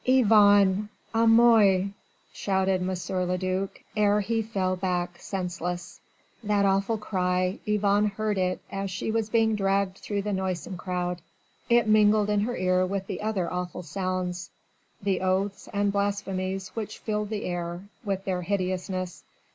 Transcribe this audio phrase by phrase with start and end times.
[0.03, 0.89] "Yvonne!
[1.13, 1.85] A moi!"
[2.33, 2.87] shouted M.
[2.87, 5.99] le duc ere he fell back senseless.
[6.43, 11.21] That awful cry, Yvonne heard it as she was being dragged through the noisome crowd.
[11.69, 14.49] It mingled in her ear with the other awful sounds
[15.03, 19.23] the oaths and blasphemies which filled the air with their hideousness.